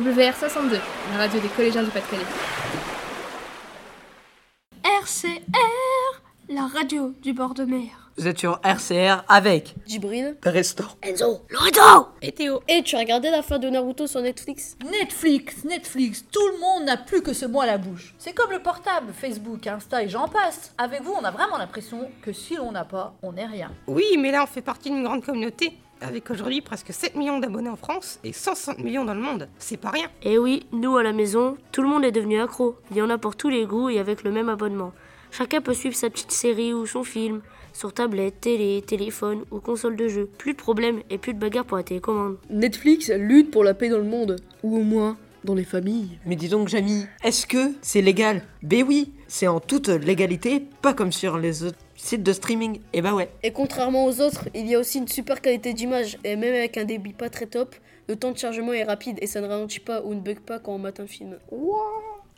WR62, 0.00 0.78
la 1.12 1.18
radio 1.18 1.40
des 1.40 1.48
collégiens 1.48 1.82
du 1.82 1.90
Pas-de-Calais. 1.90 2.22
RCR, 4.84 6.22
la 6.50 6.66
radio 6.66 7.14
du 7.22 7.32
bord 7.32 7.54
de 7.54 7.64
mer. 7.64 8.12
Vous 8.18 8.26
êtes 8.26 8.38
sur 8.38 8.60
RCR 8.62 9.24
avec 9.26 9.74
Djibril, 9.86 10.36
Resto. 10.42 10.84
Enzo, 11.02 11.42
Loreto 11.48 12.08
Et 12.20 12.32
Théo. 12.32 12.60
Et 12.68 12.82
tu 12.82 12.96
as 12.96 12.98
regardé 12.98 13.30
la 13.30 13.42
fin 13.42 13.58
de 13.58 13.68
Naruto 13.70 14.06
sur 14.06 14.20
Netflix? 14.20 14.76
Netflix, 14.84 15.64
Netflix, 15.64 16.24
tout 16.30 16.46
le 16.46 16.60
monde 16.60 16.84
n'a 16.84 16.98
plus 16.98 17.22
que 17.22 17.32
ce 17.32 17.46
mot 17.46 17.62
à 17.62 17.66
la 17.66 17.78
bouche. 17.78 18.14
C'est 18.18 18.34
comme 18.34 18.50
le 18.50 18.60
portable, 18.60 19.12
Facebook, 19.18 19.66
Insta 19.66 20.02
et 20.02 20.08
j'en 20.10 20.28
passe. 20.28 20.74
Avec 20.76 21.02
vous, 21.02 21.14
on 21.18 21.24
a 21.24 21.30
vraiment 21.30 21.56
l'impression 21.56 22.10
que 22.20 22.32
si 22.34 22.56
l'on 22.56 22.72
n'a 22.72 22.84
pas, 22.84 23.14
on 23.22 23.32
n'est 23.32 23.46
rien. 23.46 23.70
Oui, 23.86 24.04
mais 24.18 24.30
là, 24.30 24.42
on 24.42 24.46
fait 24.46 24.62
partie 24.62 24.90
d'une 24.90 25.04
grande 25.04 25.24
communauté. 25.24 25.78
Avec 26.00 26.30
aujourd'hui 26.30 26.60
presque 26.60 26.92
7 26.92 27.16
millions 27.16 27.38
d'abonnés 27.38 27.70
en 27.70 27.76
France 27.76 28.20
et 28.22 28.32
160 28.32 28.78
millions 28.78 29.04
dans 29.04 29.14
le 29.14 29.20
monde. 29.20 29.48
C'est 29.58 29.78
pas 29.78 29.90
rien. 29.90 30.08
Et 30.22 30.38
oui, 30.38 30.66
nous 30.72 30.96
à 30.96 31.02
la 31.02 31.12
maison, 31.12 31.56
tout 31.72 31.82
le 31.82 31.88
monde 31.88 32.04
est 32.04 32.12
devenu 32.12 32.40
accro. 32.40 32.76
Il 32.90 32.98
y 32.98 33.02
en 33.02 33.10
a 33.10 33.18
pour 33.18 33.36
tous 33.36 33.48
les 33.48 33.64
goûts 33.64 33.88
et 33.88 33.98
avec 33.98 34.22
le 34.22 34.30
même 34.30 34.48
abonnement. 34.48 34.92
Chacun 35.30 35.60
peut 35.60 35.74
suivre 35.74 35.96
sa 35.96 36.10
petite 36.10 36.32
série 36.32 36.72
ou 36.72 36.86
son 36.86 37.02
film 37.02 37.40
sur 37.72 37.92
tablette, 37.92 38.40
télé, 38.40 38.82
téléphone 38.86 39.44
ou 39.50 39.60
console 39.60 39.96
de 39.96 40.08
jeu. 40.08 40.28
Plus 40.38 40.52
de 40.52 40.58
problèmes 40.58 41.00
et 41.10 41.18
plus 41.18 41.34
de 41.34 41.38
bagarres 41.38 41.66
pour 41.66 41.76
la 41.76 41.82
télécommande. 41.82 42.38
Netflix 42.50 43.10
lutte 43.10 43.50
pour 43.50 43.64
la 43.64 43.74
paix 43.74 43.88
dans 43.88 43.98
le 43.98 44.04
monde, 44.04 44.36
ou 44.62 44.78
au 44.78 44.82
moins 44.82 45.16
dans 45.44 45.54
les 45.54 45.64
familles. 45.64 46.18
Mais 46.24 46.36
dis 46.36 46.48
donc, 46.48 46.68
Jamy, 46.68 47.06
est-ce 47.22 47.46
que 47.46 47.72
c'est 47.82 48.02
légal? 48.02 48.42
Ben 48.62 48.82
oui, 48.86 49.12
c'est 49.28 49.46
en 49.46 49.60
toute 49.60 49.88
légalité, 49.88 50.64
pas 50.82 50.94
comme 50.94 51.12
sur 51.12 51.38
les 51.38 51.64
autres 51.64 51.78
sites 51.96 52.22
de 52.22 52.32
streaming. 52.32 52.80
Et 52.92 53.02
bah 53.02 53.14
ouais. 53.14 53.30
Et 53.42 53.52
contrairement 53.52 54.04
aux 54.04 54.20
autres, 54.20 54.48
il 54.54 54.66
y 54.68 54.74
a 54.74 54.78
aussi 54.78 54.98
une 54.98 55.08
super 55.08 55.40
qualité 55.40 55.72
d'image, 55.72 56.18
et 56.24 56.36
même 56.36 56.54
avec 56.54 56.76
un 56.76 56.84
débit 56.84 57.12
pas 57.12 57.28
très 57.30 57.46
top, 57.46 57.74
le 58.08 58.16
temps 58.16 58.30
de 58.30 58.38
chargement 58.38 58.72
est 58.72 58.84
rapide 58.84 59.18
et 59.20 59.26
ça 59.26 59.40
ne 59.40 59.46
ralentit 59.46 59.80
pas 59.80 60.02
ou 60.02 60.14
ne 60.14 60.20
bug 60.20 60.38
pas 60.40 60.58
quand 60.58 60.72
on 60.72 60.78
mate 60.78 61.00
un 61.00 61.06
film. 61.06 61.38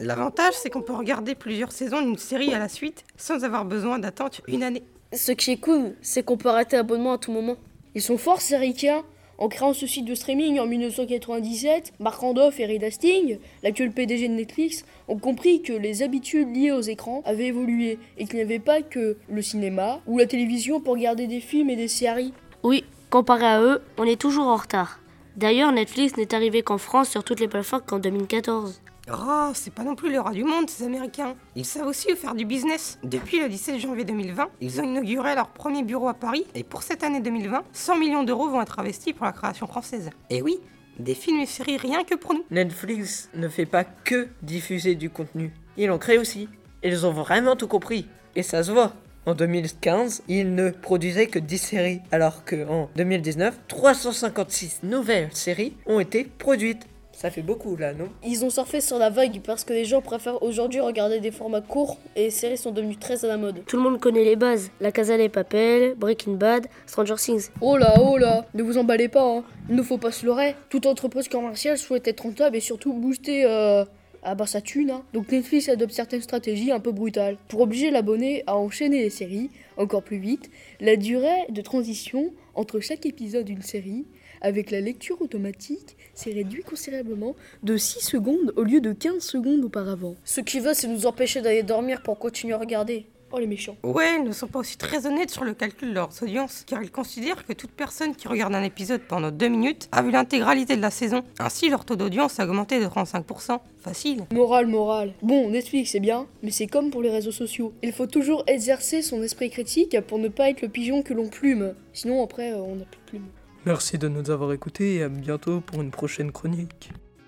L'avantage, 0.00 0.54
c'est 0.54 0.70
qu'on 0.70 0.82
peut 0.82 0.94
regarder 0.94 1.34
plusieurs 1.34 1.72
saisons 1.72 2.00
d'une 2.00 2.16
série 2.16 2.54
à 2.54 2.58
la 2.58 2.68
suite 2.68 3.04
sans 3.16 3.44
avoir 3.44 3.64
besoin 3.64 3.98
d'attendre 3.98 4.38
une 4.46 4.62
année. 4.62 4.84
Ce 5.12 5.32
qui 5.32 5.52
est 5.52 5.56
cool, 5.58 5.94
c'est 6.00 6.22
qu'on 6.22 6.36
peut 6.36 6.48
arrêter 6.48 6.76
l'abonnement 6.76 7.14
à 7.14 7.18
tout 7.18 7.32
moment. 7.32 7.56
Ils 7.94 8.02
sont 8.02 8.16
forts, 8.16 8.40
ces 8.40 8.56
ricains 8.56 9.02
en 9.38 9.48
créant 9.48 9.72
ce 9.72 9.86
site 9.86 10.04
de 10.04 10.14
streaming 10.14 10.58
en 10.58 10.66
1997, 10.66 11.92
Mark 12.00 12.20
Randolph 12.20 12.58
et 12.60 12.66
Reed 12.66 12.84
Hastings, 12.84 13.38
l'actuel 13.62 13.92
PDG 13.92 14.28
de 14.28 14.34
Netflix, 14.34 14.84
ont 15.06 15.18
compris 15.18 15.62
que 15.62 15.72
les 15.72 16.02
habitudes 16.02 16.54
liées 16.54 16.72
aux 16.72 16.80
écrans 16.80 17.22
avaient 17.24 17.46
évolué 17.46 17.98
et 18.18 18.26
qu'il 18.26 18.36
n'y 18.36 18.42
avait 18.42 18.58
pas 18.58 18.82
que 18.82 19.16
le 19.28 19.42
cinéma 19.42 20.00
ou 20.06 20.18
la 20.18 20.26
télévision 20.26 20.80
pour 20.80 20.94
regarder 20.94 21.26
des 21.26 21.40
films 21.40 21.70
et 21.70 21.76
des 21.76 21.88
séries. 21.88 22.32
Oui, 22.62 22.84
comparé 23.10 23.46
à 23.46 23.62
eux, 23.62 23.80
on 23.96 24.04
est 24.04 24.20
toujours 24.20 24.48
en 24.48 24.56
retard. 24.56 25.00
D'ailleurs, 25.36 25.70
Netflix 25.70 26.16
n'est 26.16 26.34
arrivé 26.34 26.62
qu'en 26.62 26.78
France 26.78 27.08
sur 27.08 27.22
toutes 27.22 27.38
les 27.38 27.46
plateformes 27.46 27.84
qu'en 27.86 28.00
2014. 28.00 28.82
Oh, 29.10 29.50
c'est 29.54 29.72
pas 29.72 29.84
non 29.84 29.94
plus 29.94 30.12
le 30.12 30.20
roi 30.20 30.32
du 30.32 30.44
monde, 30.44 30.68
ces 30.68 30.84
Américains. 30.84 31.34
Ils 31.56 31.64
savent 31.64 31.86
aussi 31.86 32.14
faire 32.14 32.34
du 32.34 32.44
business. 32.44 32.98
Depuis 33.02 33.40
le 33.40 33.48
17 33.48 33.78
janvier 33.78 34.04
2020, 34.04 34.48
ils 34.60 34.80
ont 34.80 34.84
inauguré 34.84 35.34
leur 35.34 35.48
premier 35.48 35.82
bureau 35.82 36.08
à 36.08 36.14
Paris 36.14 36.46
et 36.54 36.62
pour 36.62 36.82
cette 36.82 37.02
année 37.02 37.20
2020, 37.20 37.62
100 37.72 37.96
millions 37.96 38.22
d'euros 38.22 38.50
vont 38.50 38.60
être 38.60 38.78
investis 38.78 39.14
pour 39.14 39.24
la 39.24 39.32
création 39.32 39.66
française. 39.66 40.10
Et 40.28 40.42
oui, 40.42 40.58
des 40.98 41.14
films 41.14 41.40
et 41.40 41.46
séries 41.46 41.78
rien 41.78 42.04
que 42.04 42.16
pour 42.16 42.34
nous. 42.34 42.44
Netflix 42.50 43.30
ne 43.34 43.48
fait 43.48 43.66
pas 43.66 43.84
que 43.84 44.28
diffuser 44.42 44.94
du 44.94 45.08
contenu. 45.08 45.52
Ils 45.78 45.90
en 45.90 45.98
créent 45.98 46.18
aussi. 46.18 46.48
Ils 46.82 47.06
ont 47.06 47.12
vraiment 47.12 47.56
tout 47.56 47.68
compris. 47.68 48.06
Et 48.36 48.42
ça 48.42 48.62
se 48.62 48.72
voit. 48.72 48.92
En 49.26 49.34
2015, 49.34 50.22
ils 50.28 50.54
ne 50.54 50.70
produisaient 50.70 51.26
que 51.26 51.38
10 51.38 51.58
séries, 51.58 52.00
alors 52.12 52.44
qu'en 52.44 52.88
2019, 52.96 53.58
356 53.68 54.80
nouvelles 54.84 55.28
séries 55.32 55.74
ont 55.86 56.00
été 56.00 56.24
produites. 56.24 56.86
Ça 57.18 57.32
fait 57.32 57.42
beaucoup 57.42 57.74
là, 57.74 57.94
non? 57.94 58.10
Ils 58.24 58.44
ont 58.44 58.50
surfé 58.50 58.80
sur 58.80 58.96
la 58.96 59.10
vague 59.10 59.40
parce 59.44 59.64
que 59.64 59.72
les 59.72 59.84
gens 59.84 60.00
préfèrent 60.00 60.40
aujourd'hui 60.40 60.78
regarder 60.78 61.18
des 61.18 61.32
formats 61.32 61.60
courts 61.60 61.98
et 62.14 62.26
les 62.26 62.30
séries 62.30 62.56
sont 62.56 62.70
devenues 62.70 62.96
très 62.96 63.24
à 63.24 63.28
la 63.28 63.36
mode. 63.36 63.64
Tout 63.66 63.76
le 63.76 63.82
monde 63.82 63.98
connaît 63.98 64.22
les 64.22 64.36
bases. 64.36 64.70
La 64.80 64.92
Casa 64.92 65.16
des 65.16 65.28
Papel, 65.28 65.96
Breaking 65.96 66.34
Bad, 66.34 66.68
Stranger 66.86 67.16
Things. 67.16 67.48
Oh 67.60 67.76
là, 67.76 67.96
oh 68.00 68.18
là, 68.18 68.46
ne 68.54 68.62
vous 68.62 68.78
emballez 68.78 69.08
pas, 69.08 69.24
hein. 69.28 69.42
il 69.68 69.74
ne 69.74 69.82
faut 69.82 69.98
pas 69.98 70.12
se 70.12 70.24
leurrer. 70.24 70.54
Toute 70.68 70.86
entreprise 70.86 71.26
commerciale 71.28 71.76
souhaite 71.76 72.06
être 72.06 72.20
rentable 72.20 72.54
et 72.54 72.60
surtout 72.60 72.92
booster 72.92 73.44
euh, 73.46 73.84
ah 74.22 74.34
bah 74.34 74.46
sa 74.46 74.60
thune. 74.60 74.90
Hein. 74.90 75.02
Donc 75.12 75.30
Netflix 75.30 75.68
adopte 75.68 75.92
certaines 75.92 76.22
stratégies 76.22 76.72
un 76.72 76.80
peu 76.80 76.92
brutales 76.92 77.36
pour 77.48 77.60
obliger 77.60 77.90
l'abonné 77.90 78.42
à 78.46 78.56
enchaîner 78.56 79.00
les 79.00 79.10
séries 79.10 79.50
encore 79.76 80.02
plus 80.02 80.18
vite. 80.18 80.50
La 80.80 80.96
durée 80.96 81.46
de 81.50 81.60
transition 81.62 82.32
entre 82.54 82.80
chaque 82.80 83.06
épisode 83.06 83.44
d'une 83.44 83.62
série 83.62 84.06
avec 84.40 84.70
la 84.70 84.80
lecture 84.80 85.20
automatique 85.20 85.96
s'est 86.14 86.32
réduit 86.32 86.62
considérablement 86.62 87.34
de 87.62 87.76
6 87.76 88.00
secondes 88.00 88.52
au 88.56 88.62
lieu 88.62 88.80
de 88.80 88.92
15 88.92 89.22
secondes 89.22 89.64
auparavant. 89.64 90.14
Ce 90.24 90.40
qui 90.40 90.60
veut, 90.60 90.74
c'est 90.74 90.88
nous 90.88 91.06
empêcher 91.06 91.40
d'aller 91.40 91.62
dormir 91.62 92.02
pour 92.02 92.18
continuer 92.18 92.54
à 92.54 92.58
regarder. 92.58 93.06
Oh 93.30 93.38
les 93.38 93.46
méchants. 93.46 93.76
Ouais, 93.82 94.16
ils 94.18 94.24
ne 94.24 94.32
sont 94.32 94.46
pas 94.46 94.58
aussi 94.58 94.78
très 94.78 95.06
honnêtes 95.06 95.30
sur 95.30 95.44
le 95.44 95.52
calcul 95.52 95.90
de 95.90 95.94
leurs 95.94 96.22
audiences, 96.22 96.64
car 96.66 96.82
ils 96.82 96.90
considèrent 96.90 97.44
que 97.44 97.52
toute 97.52 97.70
personne 97.70 98.14
qui 98.14 98.26
regarde 98.26 98.54
un 98.54 98.62
épisode 98.62 99.02
pendant 99.02 99.30
2 99.30 99.48
minutes 99.48 99.88
a 99.92 100.02
vu 100.02 100.10
l'intégralité 100.10 100.76
de 100.76 100.82
la 100.82 100.90
saison. 100.90 101.22
Ainsi, 101.38 101.68
leur 101.68 101.84
taux 101.84 101.96
d'audience 101.96 102.40
a 102.40 102.44
augmenté 102.44 102.80
de 102.80 102.86
35%. 102.86 103.58
Facile. 103.78 104.24
Moral, 104.32 104.66
moral. 104.66 105.12
Bon, 105.22 105.50
Netflix 105.50 105.92
c'est 105.92 106.00
bien, 106.00 106.26
mais 106.42 106.50
c'est 106.50 106.66
comme 106.66 106.90
pour 106.90 107.02
les 107.02 107.10
réseaux 107.10 107.32
sociaux. 107.32 107.72
Il 107.82 107.92
faut 107.92 108.06
toujours 108.06 108.42
exercer 108.46 109.02
son 109.02 109.22
esprit 109.22 109.50
critique 109.50 110.00
pour 110.02 110.18
ne 110.18 110.28
pas 110.28 110.50
être 110.50 110.62
le 110.62 110.68
pigeon 110.68 111.02
que 111.02 111.14
l'on 111.14 111.28
plume. 111.28 111.74
Sinon 111.92 112.22
après, 112.24 112.52
euh, 112.52 112.58
on 112.58 112.76
n'a 112.76 112.84
plus 112.84 113.00
de 113.00 113.06
plume. 113.06 113.26
Merci 113.66 113.98
de 113.98 114.08
nous 114.08 114.30
avoir 114.30 114.52
écoutés 114.52 114.96
et 114.96 115.02
à 115.02 115.08
bientôt 115.08 115.60
pour 115.60 115.80
une 115.80 115.90
prochaine 115.90 116.32
chronique. 116.32 116.90